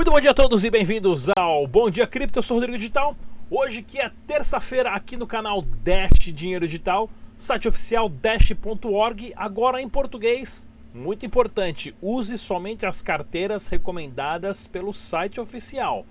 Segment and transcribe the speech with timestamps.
[0.00, 3.14] Muito bom dia a todos e bem-vindos ao Bom Dia Cripto, eu sou Rodrigo Digital.
[3.50, 9.86] Hoje que é terça-feira aqui no canal Dash Dinheiro Digital, site oficial dash.org, agora em
[9.86, 10.66] português.
[10.94, 16.06] Muito importante, use somente as carteiras recomendadas pelo site oficial.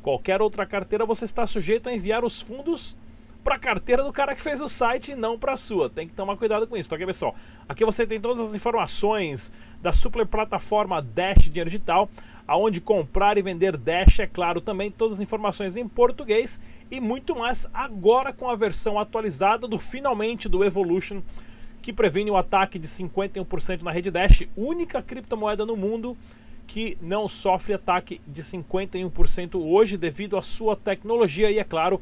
[0.00, 2.96] Qualquer outra carteira você está sujeito a enviar os fundos
[3.44, 5.90] para a carteira do cara que fez o site e não para a sua.
[5.90, 7.34] Tem que tomar cuidado com isso, tá ok, pessoal?
[7.68, 9.52] Aqui você tem todas as informações
[9.82, 12.08] da super plataforma Dash Dinheiro Digital,
[12.48, 16.58] aonde comprar e vender Dash, é claro, também todas as informações em português
[16.90, 21.22] e muito mais agora com a versão atualizada do finalmente do Evolution
[21.82, 26.16] que previne o ataque de 51% na rede Dash, única criptomoeda no mundo
[26.66, 32.00] que não sofre ataque de 51% hoje devido à sua tecnologia e, é claro,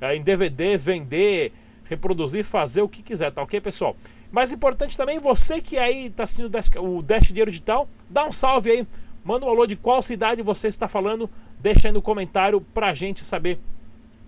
[0.00, 1.52] eh, em DVD, vender
[1.88, 3.96] reproduzir, fazer o que quiser, tá ok, pessoal?
[4.30, 8.70] Mais importante também, você que aí está assistindo o Dash Dinheiro Digital, dá um salve
[8.70, 8.86] aí,
[9.24, 13.24] manda um alô de qual cidade você está falando, deixa aí no comentário pra gente
[13.24, 13.58] saber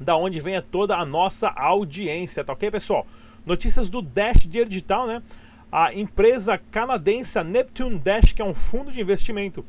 [0.00, 3.06] da onde vem toda a nossa audiência, tá ok, pessoal?
[3.44, 5.22] Notícias do Dash Dinheiro Digital, né?
[5.70, 9.64] A empresa canadense Neptune Dash, que é um fundo de investimento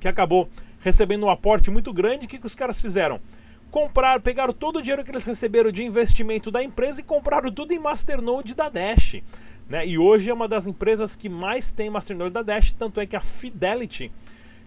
[0.00, 0.48] que acabou
[0.80, 3.20] recebendo um aporte muito grande, o que, que os caras fizeram?
[3.74, 7.72] Compraram, pegaram todo o dinheiro que eles receberam de investimento da empresa e compraram tudo
[7.72, 9.16] em Masternode da Dash.
[9.68, 9.84] Né?
[9.84, 13.16] E hoje é uma das empresas que mais tem Masternode da Dash, tanto é que
[13.16, 14.12] a Fidelity,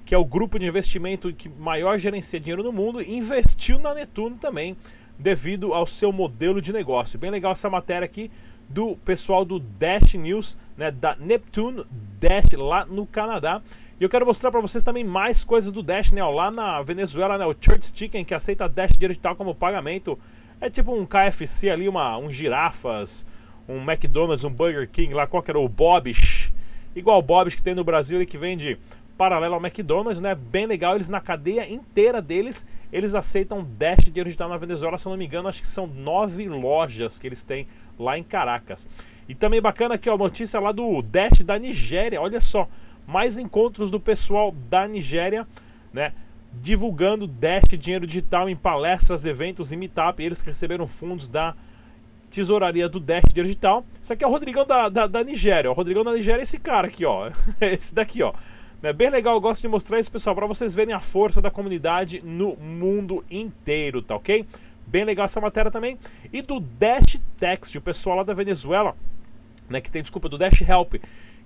[0.03, 4.35] que é o grupo de investimento que maior gerencia dinheiro no mundo, investiu na Netuno
[4.35, 4.75] também,
[5.17, 7.17] devido ao seu modelo de negócio.
[7.17, 8.29] Bem legal essa matéria aqui
[8.69, 11.85] do pessoal do Dash News, né, da Neptune
[12.19, 13.61] Dash lá no Canadá.
[13.99, 16.21] E eu quero mostrar para vocês também mais coisas do Dash, né?
[16.21, 20.17] Ó, lá na Venezuela, né, o Church Chicken, que aceita Dash digital como pagamento.
[20.61, 23.25] É tipo um KFC ali, uma, um girafas,
[23.67, 26.51] um McDonald's, um Burger King lá, qual que era o Bob's.
[26.95, 28.77] Igual o Bob's que tem no Brasil, ele que vende
[29.17, 30.35] paralelo ao McDonald's, né?
[30.35, 35.07] Bem legal, eles na cadeia inteira deles, eles aceitam Dash dinheiro digital na Venezuela, se
[35.07, 37.67] eu não me engano, acho que são nove lojas que eles têm
[37.97, 38.87] lá em Caracas.
[39.27, 42.67] E também bacana aqui, ó, notícia lá do Dash da Nigéria, olha só,
[43.07, 45.47] mais encontros do pessoal da Nigéria,
[45.91, 46.13] né?
[46.53, 51.55] Divulgando Dash dinheiro digital em palestras, eventos e meetup, eles receberam fundos da
[52.29, 53.85] tesouraria do Dash digital.
[54.01, 55.71] Isso aqui é o Rodrigão da, da, da Nigéria.
[55.71, 57.31] O Rodrigão da Nigéria é esse cara aqui, ó.
[57.61, 58.33] esse daqui, ó.
[58.83, 61.49] É bem legal, eu gosto de mostrar isso, pessoal, para vocês verem a força da
[61.49, 64.45] comunidade no mundo inteiro, tá ok?
[64.85, 65.97] Bem legal essa matéria também.
[66.31, 68.95] E do Dash Text, o pessoal lá da Venezuela,
[69.67, 70.93] né, que tem, desculpa, do Dash Help,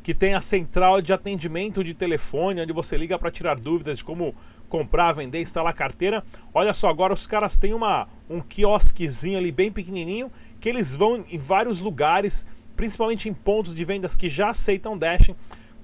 [0.03, 4.03] que tem a central de atendimento de telefone, onde você liga para tirar dúvidas de
[4.03, 4.35] como
[4.67, 6.25] comprar, vender, instalar carteira.
[6.53, 10.29] Olha só, agora os caras têm uma, um quiosquezinho ali bem pequenininho,
[10.59, 12.45] que eles vão em vários lugares,
[12.75, 15.31] principalmente em pontos de vendas que já aceitam Dash,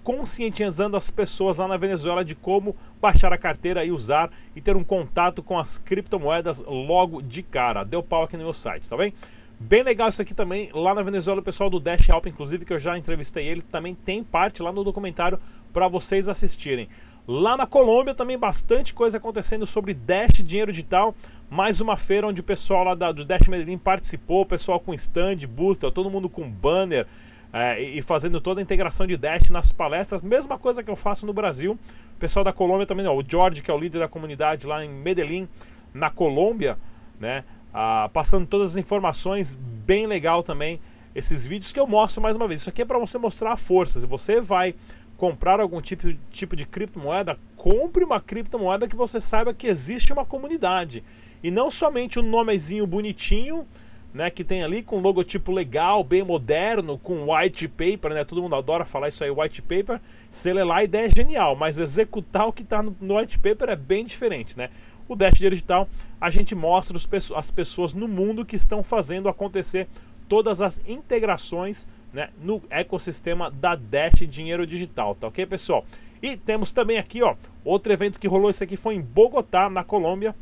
[0.07, 4.74] conscientizando as pessoas lá na Venezuela de como baixar a carteira e usar e ter
[4.77, 7.83] um contato com as criptomoedas logo de cara.
[7.83, 9.13] Deu pau aqui no meu site, tá bem?
[9.59, 12.71] Bem legal isso aqui também, lá na Venezuela, o pessoal do Dash Help, inclusive, que
[12.71, 15.38] eu já entrevistei ele, também tem parte lá no documentário
[15.74, 16.88] para vocês assistirem.
[17.27, 21.13] Lá na Colômbia também bastante coisa acontecendo sobre Dash Dinheiro Digital,
[21.50, 24.94] mais uma feira onde o pessoal lá da, do Dash Medellín participou, o pessoal com
[24.94, 27.06] stand, booth, todo mundo com banner,
[27.57, 31.25] é, e fazendo toda a integração de Dash nas palestras, mesma coisa que eu faço
[31.25, 31.71] no Brasil.
[31.71, 34.86] O pessoal da Colômbia também, não, o George, que é o líder da comunidade lá
[34.86, 35.48] em Medellín,
[35.92, 36.77] na Colômbia,
[37.19, 37.44] né?
[37.74, 40.80] Ah, passando todas as informações, bem legal também.
[41.15, 42.62] Esses vídeos que eu mostro mais uma vez.
[42.62, 44.00] Isso aqui é para você mostrar a força.
[44.00, 44.75] Se você vai
[45.18, 50.24] comprar algum tipo, tipo de criptomoeda, compre uma criptomoeda que você saiba que existe uma
[50.24, 51.03] comunidade.
[51.42, 53.68] E não somente um nomezinho bonitinho,
[54.13, 58.24] né, que tem ali com logotipo legal, bem moderno, com white paper, né?
[58.24, 60.00] Todo mundo adora falar isso aí, white paper.
[60.45, 63.69] Ler lá, a ideia é genial, mas executar o que está no, no, white paper
[63.69, 64.69] é bem diferente, né?
[65.07, 65.88] O Dash Digital,
[66.19, 69.88] a gente mostra os, as pessoas no mundo que estão fazendo acontecer
[70.27, 75.86] todas as integrações né, no ecossistema da Dash Dinheiro Digital, tá ok, pessoal?
[76.21, 79.83] E temos também aqui, ó, outro evento que rolou, esse aqui foi em Bogotá, na
[79.83, 80.36] Colômbia.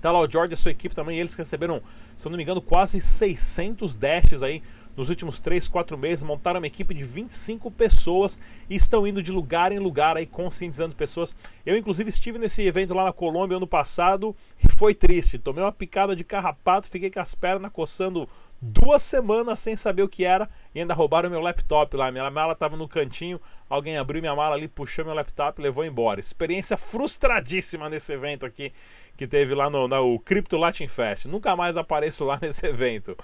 [0.00, 1.82] Tá lá o George e a sua equipe também, eles receberam,
[2.16, 4.62] se eu não me engano, quase 600 dashes aí
[5.00, 8.38] nos últimos 3, 4 meses, montaram uma equipe de 25 pessoas
[8.68, 11.34] e estão indo de lugar em lugar aí conscientizando pessoas.
[11.64, 15.72] Eu inclusive estive nesse evento lá na Colômbia ano passado e foi triste, tomei uma
[15.72, 18.28] picada de carrapato, fiquei com as pernas coçando
[18.60, 22.12] duas semanas sem saber o que era e ainda roubaram meu laptop lá.
[22.12, 25.84] Minha mala estava no cantinho, alguém abriu minha mala ali, puxou meu laptop e levou
[25.84, 26.20] embora.
[26.20, 28.70] Experiência frustradíssima nesse evento aqui
[29.16, 31.24] que teve lá no, no Crypto Latin Fest.
[31.26, 33.16] Nunca mais apareço lá nesse evento.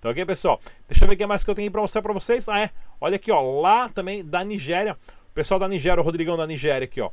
[0.00, 0.60] Tá ok, pessoal?
[0.88, 2.48] Deixa eu ver o que mais que eu tenho para mostrar para vocês.
[2.48, 2.70] Ah, é.
[3.00, 3.60] Olha aqui, ó.
[3.60, 4.96] Lá também da Nigéria.
[5.30, 7.10] O pessoal da Nigéria, o Rodrigão da Nigéria aqui, ó.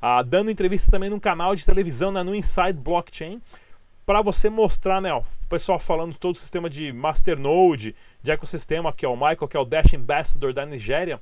[0.00, 3.40] Ah, dando entrevista também num canal de televisão né, no Inside Blockchain
[4.04, 8.92] para você mostrar, né, ó, o pessoal falando todo o sistema de Masternode, de ecossistema,
[8.92, 11.18] que é o Michael, que é o Dash Ambassador da Nigéria,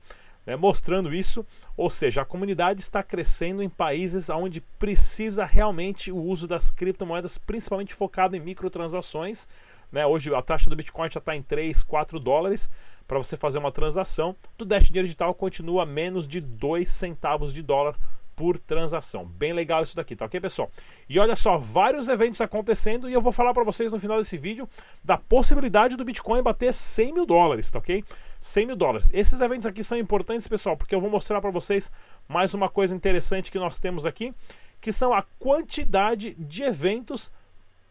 [0.46, 1.46] né, mostrando isso,
[1.76, 7.38] ou seja, a comunidade está crescendo em países onde precisa realmente o uso das criptomoedas,
[7.38, 9.48] principalmente focado em microtransações.
[9.90, 12.68] Né, hoje a taxa do Bitcoin já está em 3, 4 dólares
[13.06, 14.34] para você fazer uma transação.
[14.56, 17.96] Do Dash Dinheiro Digital continua menos de 2 centavos de dólar
[18.34, 19.24] por transação.
[19.26, 20.70] Bem legal isso daqui, tá ok, pessoal?
[21.08, 24.36] E olha só, vários eventos acontecendo e eu vou falar para vocês no final desse
[24.36, 24.68] vídeo
[25.04, 28.04] da possibilidade do Bitcoin bater 100 mil dólares, tá ok?
[28.40, 29.10] 100 mil dólares.
[29.12, 31.90] Esses eventos aqui são importantes, pessoal, porque eu vou mostrar para vocês
[32.28, 34.34] mais uma coisa interessante que nós temos aqui,
[34.80, 37.30] que são a quantidade de eventos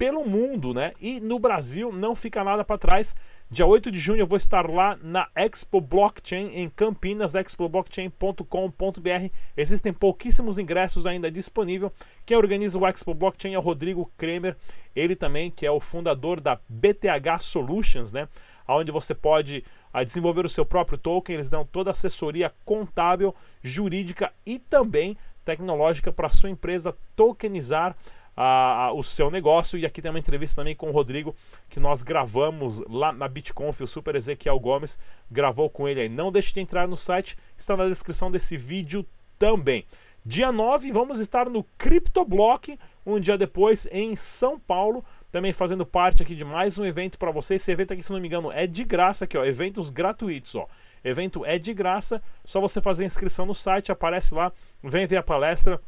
[0.02, 0.94] pelo mundo, né?
[1.00, 3.16] E no Brasil não fica nada para trás.
[3.52, 9.30] Dia 8 de junho eu vou estar lá na Expo Blockchain em Campinas, expoblockchain.com.br.
[9.56, 11.92] Existem pouquíssimos ingressos ainda disponíveis.
[12.26, 14.58] Quem organiza o Expo Blockchain é o Rodrigo Kremer,
[14.96, 18.28] ele também que é o fundador da BTH Solutions, né?
[18.68, 19.64] Onde você pode
[19.94, 25.16] a desenvolver o seu próprio token, eles dão toda a assessoria contábil, jurídica e também
[25.46, 27.96] tecnológica para sua empresa tokenizar
[28.36, 29.78] a, a, o seu negócio.
[29.78, 31.36] E aqui tem uma entrevista também com o Rodrigo
[31.70, 33.82] que nós gravamos lá na BitConf.
[33.82, 34.98] O Super Ezequiel Gomes
[35.30, 36.10] gravou com ele aí.
[36.10, 39.06] Não deixe de entrar no site, está na descrição desse vídeo
[39.38, 39.86] também.
[40.24, 46.22] Dia 9, vamos estar no CryptoBlock, um dia depois em São Paulo, também fazendo parte
[46.22, 47.60] aqui de mais um evento para vocês.
[47.60, 50.68] Esse evento aqui, se não me engano, é de graça aqui, ó, eventos gratuitos, ó.
[51.04, 54.52] Evento é de graça, só você fazer inscrição no site, aparece lá,
[54.84, 55.82] vem ver a palestra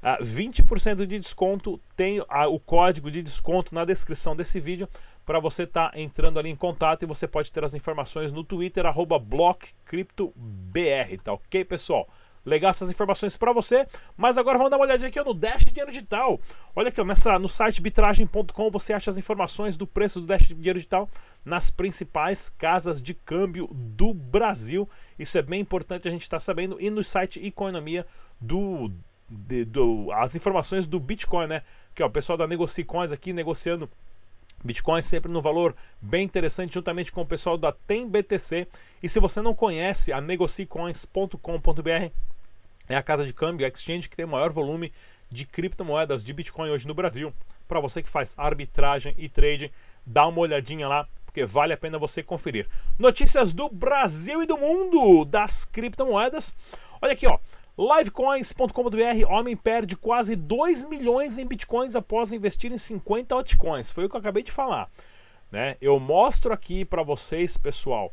[0.00, 4.88] Uh, ah, 20% de desconto, tem uh, o código de desconto na descrição desse vídeo
[5.28, 8.42] para você estar tá entrando ali em contato e você pode ter as informações no
[8.42, 8.87] Twitter,
[9.20, 12.08] BlockCryptoBR, tá ok, pessoal?
[12.47, 15.92] Legal essas informações para você, mas agora vamos dar uma olhadinha aqui no Dash Dinheiro
[15.92, 16.40] Digital.
[16.75, 20.47] Olha aqui, ó, nessa, no site bitragem.com você acha as informações do preço do Dash
[20.49, 21.06] Dinheiro Digital
[21.44, 24.88] nas principais casas de câmbio do Brasil.
[25.18, 26.80] Isso é bem importante a gente estar tá sabendo.
[26.80, 28.06] E no site Economia
[28.40, 28.90] do
[29.28, 31.62] de, do, as informações do Bitcoin, né?
[31.94, 33.90] Que ó, o pessoal da Negocicoins aqui negociando
[34.64, 38.66] Bitcoin sempre no valor bem interessante, juntamente com o pessoal da TemBTC.
[39.02, 42.12] E se você não conhece a negocicoins.com.br,
[42.88, 44.92] é a casa de câmbio, a exchange que tem o maior volume
[45.30, 47.32] de criptomoedas de Bitcoin hoje no Brasil.
[47.68, 49.70] Para você que faz arbitragem e trade,
[50.04, 52.66] dá uma olhadinha lá, porque vale a pena você conferir.
[52.98, 56.56] Notícias do Brasil e do mundo das criptomoedas.
[57.00, 57.38] Olha aqui, ó.
[57.78, 63.92] Livecoins.com.br, homem perde quase 2 milhões em bitcoins após investir em 50 altcoins.
[63.92, 64.90] Foi o que eu acabei de falar.
[65.49, 65.76] Né?
[65.80, 68.12] Eu mostro aqui para vocês, pessoal,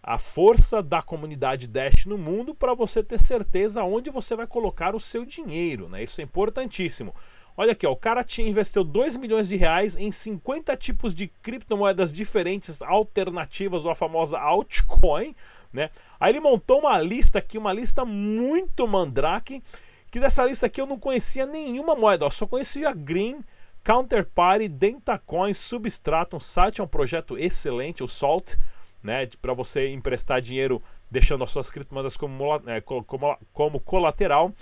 [0.00, 4.94] a força da comunidade Dash no mundo para você ter certeza onde você vai colocar
[4.94, 5.88] o seu dinheiro.
[5.88, 6.04] Né?
[6.04, 7.12] Isso é importantíssimo.
[7.56, 11.28] Olha aqui, ó, o cara tinha investiu 2 milhões de reais em 50 tipos de
[11.28, 15.34] criptomoedas diferentes, alternativas, ou a famosa altcoin,
[15.72, 15.90] né?
[16.18, 19.62] Aí ele montou uma lista aqui, uma lista muito mandrake,
[20.10, 23.44] que dessa lista aqui eu não conhecia nenhuma moeda, ó, só conhecia Green,
[23.84, 28.56] Counterparty, Dentacoin, Substratum, Site é um projeto excelente, o Salt,
[29.02, 34.52] né, para você emprestar dinheiro deixando as suas criptomoedas como, é, como, como colateral.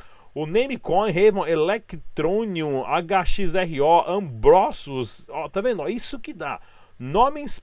[0.40, 5.88] O Namecoin, Raven, Electronium, HXRO, Ambrosus, ó, tá vendo?
[5.88, 6.60] Isso que dá.
[6.96, 7.60] Nomes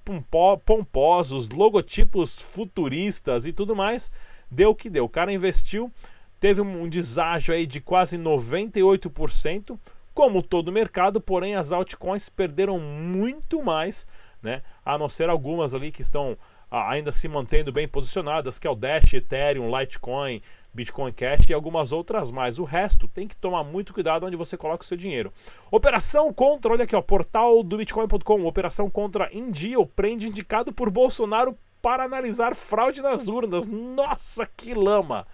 [0.65, 4.11] pomposos, logotipos futuristas e tudo mais,
[4.51, 5.05] deu o que deu.
[5.05, 5.89] O cara investiu,
[6.37, 9.79] teve um deságio aí de quase 98%,
[10.13, 14.05] como todo mercado, porém as altcoins perderam muito mais,
[14.43, 14.61] né?
[14.83, 16.37] A não ser algumas ali que estão
[16.75, 20.41] ainda se mantendo bem posicionadas, que é o Dash, Ethereum, Litecoin,
[20.73, 22.59] Bitcoin Cash e algumas outras mais.
[22.59, 25.31] O resto tem que tomar muito cuidado onde você coloca o seu dinheiro.
[25.71, 31.57] Operação contra, olha aqui, ó, portal do bitcoin.com, operação contra Indio, prende indicado por Bolsonaro
[31.81, 33.65] para analisar fraude nas urnas.
[33.65, 35.25] Nossa, que lama!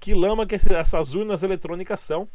[0.00, 2.28] Que lama que essas urnas eletrônicas são.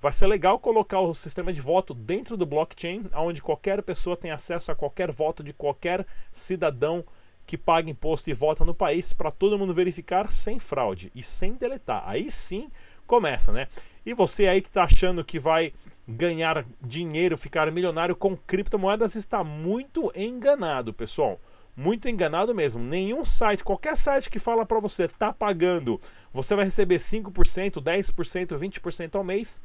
[0.00, 4.30] Vai ser legal colocar o sistema de voto dentro do blockchain, onde qualquer pessoa tem
[4.30, 7.04] acesso a qualquer voto de qualquer cidadão
[7.48, 11.54] que paga imposto e vota no país para todo mundo verificar sem fraude e sem
[11.54, 12.02] deletar.
[12.06, 12.70] Aí sim
[13.06, 13.68] começa, né?
[14.04, 15.72] E você aí que está achando que vai
[16.06, 21.40] ganhar dinheiro, ficar milionário com criptomoedas está muito enganado, pessoal.
[21.74, 22.82] Muito enganado mesmo.
[22.82, 25.98] Nenhum site, qualquer site que fala para você tá pagando,
[26.30, 29.62] você vai receber 5%, 10%, 20% ao mês,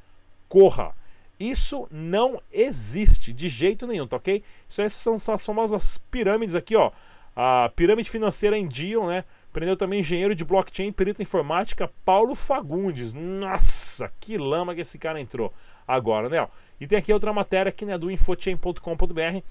[0.48, 0.96] corra.
[1.38, 4.42] Isso não existe de jeito nenhum, tá ok?
[4.70, 6.92] Isso são as famosas pirâmides aqui, ó.
[7.36, 9.24] A pirâmide financeira em Dion, né?
[9.52, 13.14] Prendeu também engenheiro de blockchain, perito informática, Paulo Fagundes.
[13.14, 15.54] Nossa, que lama que esse cara entrou
[15.88, 16.48] agora, né?
[16.80, 19.44] E tem aqui outra matéria aqui, né, do infochain.com.br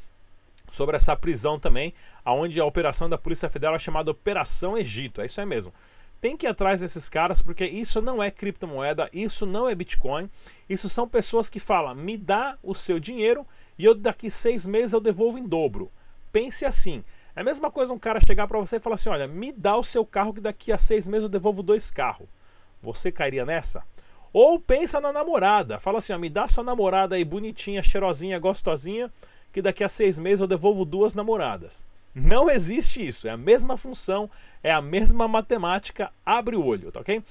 [0.71, 1.93] sobre essa prisão também,
[2.25, 5.21] aonde a operação da Polícia Federal é chamada Operação Egito.
[5.21, 5.73] É isso aí mesmo.
[6.21, 10.31] Tem que ir atrás desses caras porque isso não é criptomoeda, isso não é Bitcoin.
[10.69, 13.47] Isso são pessoas que falam: me dá o seu dinheiro
[13.79, 15.91] e eu daqui seis meses eu devolvo em dobro.
[16.33, 17.05] Pense assim.
[17.35, 19.77] É a mesma coisa um cara chegar para você e falar assim: olha, me dá
[19.77, 22.29] o seu carro que daqui a seis meses eu devolvo dois carros.
[22.81, 23.83] Você cairia nessa?
[24.33, 25.79] Ou pensa na namorada.
[25.79, 29.11] Fala assim: ó, me dá sua namorada aí bonitinha, cheirosinha, gostosinha,
[29.53, 31.87] que daqui a seis meses eu devolvo duas namoradas.
[32.15, 33.27] Não existe isso.
[33.27, 34.29] É a mesma função,
[34.63, 36.13] é a mesma matemática.
[36.25, 37.23] Abre o olho, tá ok?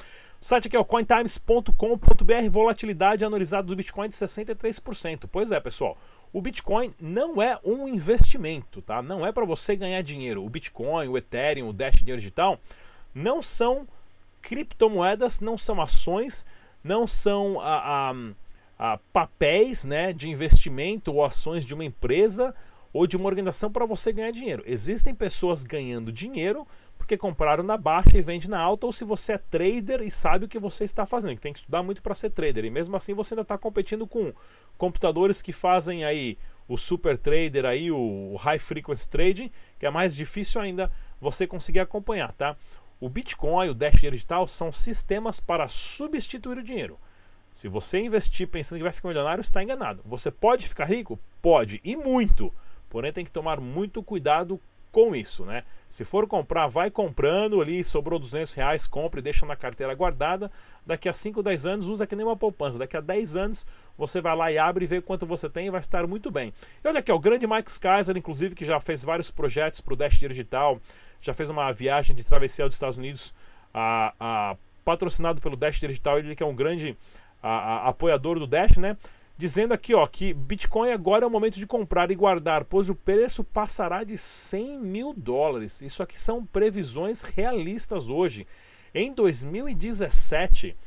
[0.41, 5.29] O site aqui é o cointimes.com.br, volatilidade anualizada do Bitcoin de 63%.
[5.31, 5.95] Pois é, pessoal.
[6.33, 9.03] O Bitcoin não é um investimento, tá?
[9.03, 10.43] Não é para você ganhar dinheiro.
[10.43, 12.60] O Bitcoin, o Ethereum, o Dash Dinheiro Digital
[13.13, 13.88] não são
[14.41, 16.43] criptomoedas, não são ações,
[16.83, 22.51] não são a, a, a papéis né, de investimento ou ações de uma empresa
[22.91, 24.63] ou de uma organização para você ganhar dinheiro.
[24.65, 26.67] Existem pessoas ganhando dinheiro
[27.01, 30.46] porque compraram na baixa e vende na alta, ou se você é trader e sabe
[30.46, 32.96] o que você está fazendo, que tem que estudar muito para ser trader, e mesmo
[32.96, 34.31] assim você ainda está competindo com
[34.77, 40.15] computadores que fazem aí o super trader aí, o high frequency trading, que é mais
[40.15, 42.55] difícil ainda você conseguir acompanhar, tá?
[43.00, 47.00] O Bitcoin, o Dash Digital são sistemas para substituir o dinheiro.
[47.51, 50.03] Se você investir pensando que vai ficar milionário, está enganado.
[50.05, 51.20] Você pode ficar rico?
[51.41, 52.53] Pode, e muito.
[52.89, 55.63] Porém, tem que tomar muito cuidado com isso, né?
[55.88, 60.51] Se for comprar, vai comprando ali, sobrou 200 reais, compre, deixa na carteira guardada.
[60.86, 62.77] Daqui a 5, 10 anos, usa que nem uma poupança.
[62.77, 63.65] Daqui a 10 anos,
[63.98, 66.53] você vai lá e abre e vê quanto você tem e vai estar muito bem.
[66.83, 69.98] E olha aqui, o grande Mike Kaiser, inclusive, que já fez vários projetos para o
[69.98, 70.79] Dash Digital,
[71.21, 73.33] já fez uma viagem de travessia aos Estados Unidos,
[73.74, 76.98] a, a, patrocinado pelo Dash Digital, ele que é um grande
[77.41, 78.98] a, apoiador do Dash, né?
[79.41, 82.95] Dizendo aqui ó, que Bitcoin agora é o momento de comprar e guardar, pois o
[82.95, 85.81] preço passará de 100 mil dólares.
[85.81, 88.45] Isso aqui são previsões realistas hoje.
[88.93, 90.77] Em 2017,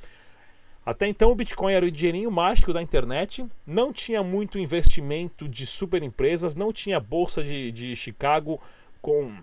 [0.87, 5.67] até então o Bitcoin era o dinheirinho mágico da internet, não tinha muito investimento de
[5.67, 8.61] super empresas, não tinha bolsa de, de Chicago
[9.03, 9.37] com,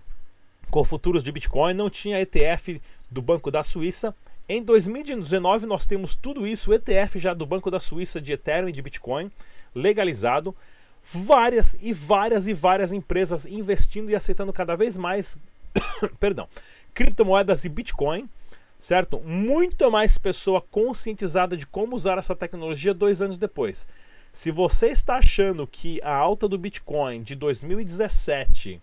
[0.69, 4.15] com futuros de Bitcoin, não tinha ETF do Banco da Suíça
[4.47, 8.71] em 2019 nós temos tudo isso, ETF já do Banco da Suíça de Ethereum e
[8.71, 9.31] de Bitcoin
[9.73, 10.55] legalizado,
[11.03, 15.37] várias e várias e várias empresas investindo e aceitando cada vez mais,
[16.19, 16.47] perdão,
[16.93, 18.29] criptomoedas e Bitcoin,
[18.77, 19.19] certo?
[19.19, 23.87] Muito mais pessoa conscientizada de como usar essa tecnologia dois anos depois.
[24.31, 28.81] Se você está achando que a alta do Bitcoin de 2017,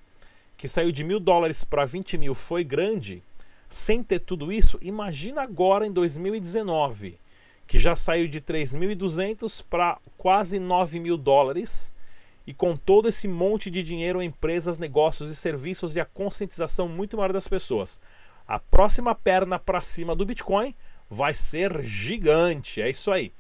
[0.57, 3.23] que saiu de mil dólares para 20 mil, foi grande,
[3.69, 7.19] sem ter tudo isso, imagina agora em 2019,
[7.67, 11.93] que já saiu de 3.200 para quase 9 mil dólares,
[12.47, 16.89] e com todo esse monte de dinheiro em empresas, negócios e serviços e a conscientização
[16.89, 18.01] muito maior das pessoas.
[18.47, 20.75] A próxima perna para cima do Bitcoin
[21.11, 23.31] vai ser gigante, é isso aí.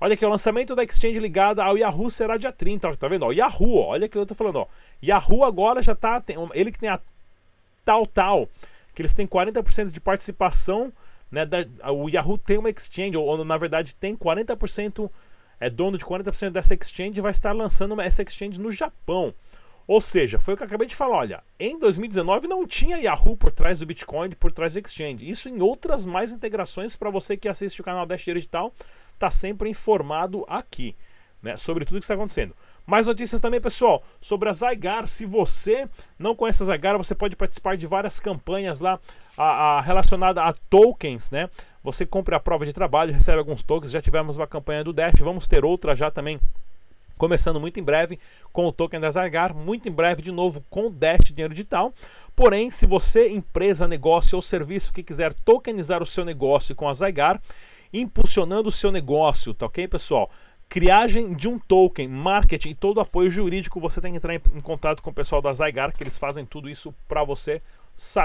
[0.00, 3.24] Olha aqui, o lançamento da exchange ligada ao Yahoo será dia 30, tá vendo?
[3.24, 4.66] Ó, Yahoo, olha que eu tô falando, ó.
[5.02, 7.00] Yahoo agora já tá, tem, ele que tem a
[7.84, 8.48] tal, tal,
[8.94, 10.92] que eles têm 40% de participação,
[11.30, 15.10] né, da, o Yahoo tem uma exchange, ou, ou na verdade tem 40%,
[15.58, 19.34] é dono de 40% dessa exchange e vai estar lançando uma, essa exchange no Japão.
[19.86, 23.36] Ou seja, foi o que eu acabei de falar, olha, em 2019 não tinha Yahoo
[23.36, 25.28] por trás do Bitcoin, por trás do Exchange.
[25.28, 28.72] Isso em outras mais integrações para você que assiste o canal Dash Digital,
[29.18, 30.94] tá sempre informado aqui.
[31.42, 32.54] Né, sobre tudo que está acontecendo.
[32.86, 35.08] Mais notícias também, pessoal, sobre a Zygar.
[35.08, 39.00] Se você não conhece a Zygar, você pode participar de várias campanhas lá
[39.36, 41.50] a, a, relacionada a tokens, né?
[41.82, 43.90] Você compra a prova de trabalho, recebe alguns tokens.
[43.90, 46.38] Já tivemos uma campanha do Dash, vamos ter outra já também
[47.22, 48.18] começando muito em breve
[48.52, 51.94] com o token da Zygar, muito em breve de novo com o Dash Dinheiro Digital.
[52.34, 56.94] Porém, se você, empresa, negócio ou serviço que quiser tokenizar o seu negócio com a
[56.94, 57.40] Zygar,
[57.92, 60.28] impulsionando o seu negócio, tá ok, pessoal?
[60.72, 65.02] Criagem de um token, marketing e todo apoio jurídico, você tem que entrar em, contato
[65.02, 67.60] com o pessoal da Zygar, que eles fazem tudo isso para você.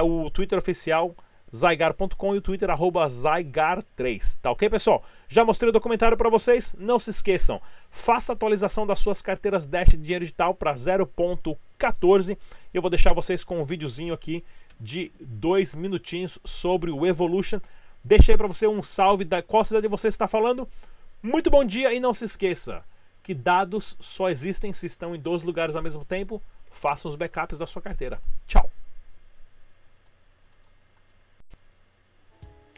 [0.01, 1.13] O Twitter oficial
[1.53, 4.37] zygar.com e o Twitter zygar3.
[4.41, 5.03] Tá ok, pessoal?
[5.27, 6.73] Já mostrei o documentário para vocês.
[6.79, 12.37] Não se esqueçam, faça a atualização das suas carteiras Dash de dinheiro digital para 0.14.
[12.73, 14.41] Eu vou deixar vocês com um videozinho aqui
[14.79, 17.59] de dois minutinhos sobre o Evolution.
[18.05, 20.65] Deixei para você um salve da qual cidade você está falando.
[21.21, 22.83] Muito bom dia e não se esqueça
[23.23, 26.41] que dados só existem se estão em dois lugares ao mesmo tempo.
[26.69, 28.21] Faça os backups da sua carteira.
[28.45, 28.69] Tchau!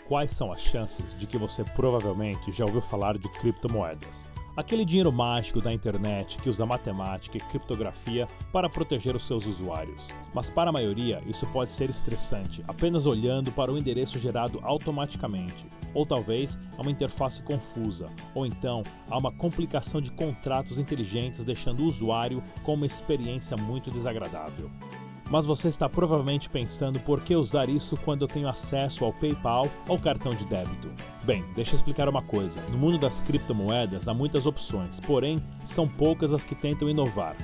[0.10, 4.28] quais são as chances de que você provavelmente já ouviu falar de criptomoedas?
[4.60, 10.10] Aquele dinheiro mágico da internet que usa matemática e criptografia para proteger os seus usuários.
[10.34, 15.66] Mas para a maioria, isso pode ser estressante, apenas olhando para o endereço gerado automaticamente.
[15.94, 21.80] Ou talvez a uma interface confusa, ou então a uma complicação de contratos inteligentes deixando
[21.80, 24.70] o usuário com uma experiência muito desagradável.
[25.30, 29.68] Mas você está provavelmente pensando por que usar isso quando eu tenho acesso ao PayPal
[29.88, 30.90] ou cartão de débito.
[31.24, 32.62] Bem, deixa eu explicar uma coisa.
[32.72, 37.36] No mundo das criptomoedas há muitas opções, porém são poucas as que tentam inovar.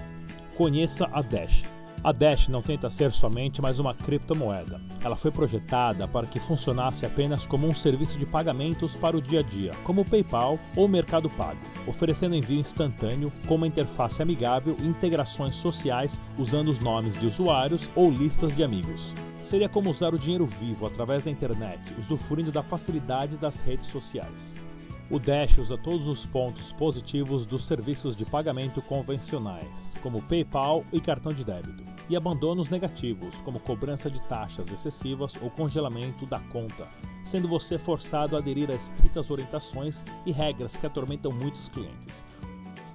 [0.57, 1.63] Conheça a Dash.
[2.05, 4.79] A Dash não tenta ser somente mais uma criptomoeda.
[5.03, 9.39] Ela foi projetada para que funcionasse apenas como um serviço de pagamentos para o dia
[9.39, 14.21] a dia, como o PayPal ou o Mercado Pago, oferecendo envio instantâneo com uma interface
[14.21, 19.11] amigável e integrações sociais usando os nomes de usuários ou listas de amigos.
[19.43, 24.55] Seria como usar o dinheiro vivo através da internet, usufruindo da facilidade das redes sociais.
[25.07, 30.99] O Dash usa todos os pontos positivos dos serviços de pagamento convencionais, como PayPal e
[30.99, 36.39] cartão de débito, e abandona os negativos, como cobrança de taxas excessivas ou congelamento da
[36.51, 36.87] conta,
[37.23, 42.25] sendo você forçado a aderir a estritas orientações e regras que atormentam muitos clientes,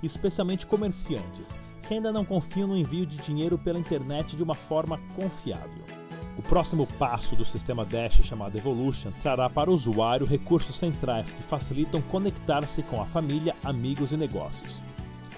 [0.03, 4.99] especialmente comerciantes, que ainda não confiam no envio de dinheiro pela internet de uma forma
[5.15, 6.00] confiável.
[6.39, 11.43] O próximo passo do sistema Dash, chamado Evolution, trará para o usuário recursos centrais que
[11.43, 14.81] facilitam conectar-se com a família, amigos e negócios.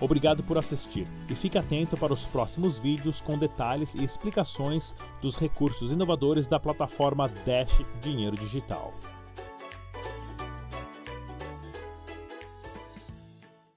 [0.01, 5.37] Obrigado por assistir e fique atento para os próximos vídeos com detalhes e explicações dos
[5.37, 8.93] recursos inovadores da plataforma Dash Dinheiro Digital.